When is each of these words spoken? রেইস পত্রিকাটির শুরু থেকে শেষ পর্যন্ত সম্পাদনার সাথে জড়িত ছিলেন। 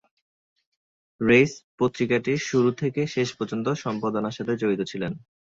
রেইস 1.21 1.51
পত্রিকাটির 1.79 2.39
শুরু 2.49 2.69
থেকে 2.81 3.01
শেষ 3.07 3.29
পর্যন্ত 3.37 3.67
সম্পাদনার 3.83 4.35
সাথে 4.37 4.53
জড়িত 4.61 4.81
ছিলেন। 4.91 5.13